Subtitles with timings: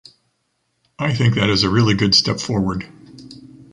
[0.97, 2.89] I think that is a really good step forward.